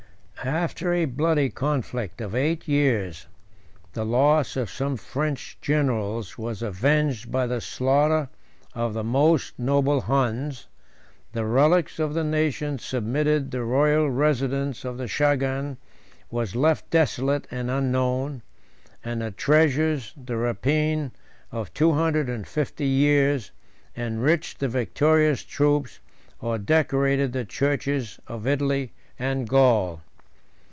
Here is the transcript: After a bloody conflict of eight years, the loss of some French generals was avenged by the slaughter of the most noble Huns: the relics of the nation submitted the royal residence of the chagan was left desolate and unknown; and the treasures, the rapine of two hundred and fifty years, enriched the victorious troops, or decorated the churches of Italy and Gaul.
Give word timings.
After 0.43 0.91
a 0.91 1.05
bloody 1.05 1.51
conflict 1.51 2.19
of 2.19 2.33
eight 2.33 2.67
years, 2.67 3.27
the 3.93 4.03
loss 4.03 4.55
of 4.57 4.71
some 4.71 4.97
French 4.97 5.59
generals 5.61 6.35
was 6.35 6.63
avenged 6.63 7.31
by 7.31 7.45
the 7.45 7.61
slaughter 7.61 8.27
of 8.73 8.95
the 8.95 9.03
most 9.03 9.59
noble 9.59 10.01
Huns: 10.01 10.65
the 11.33 11.45
relics 11.45 11.99
of 11.99 12.15
the 12.15 12.23
nation 12.23 12.79
submitted 12.79 13.51
the 13.51 13.61
royal 13.63 14.09
residence 14.09 14.83
of 14.83 14.97
the 14.97 15.05
chagan 15.07 15.77
was 16.31 16.55
left 16.55 16.89
desolate 16.89 17.45
and 17.51 17.69
unknown; 17.69 18.41
and 19.05 19.21
the 19.21 19.29
treasures, 19.29 20.11
the 20.17 20.37
rapine 20.37 21.11
of 21.51 21.71
two 21.75 21.91
hundred 21.91 22.29
and 22.29 22.47
fifty 22.47 22.87
years, 22.87 23.51
enriched 23.95 24.59
the 24.59 24.67
victorious 24.67 25.43
troops, 25.43 25.99
or 26.39 26.57
decorated 26.57 27.31
the 27.31 27.45
churches 27.45 28.19
of 28.25 28.47
Italy 28.47 28.91
and 29.19 29.47
Gaul. 29.47 30.01